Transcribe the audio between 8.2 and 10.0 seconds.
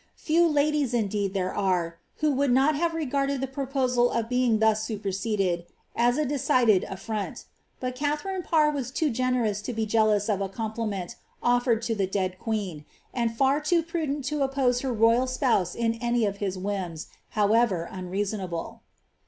Parr was too >us to be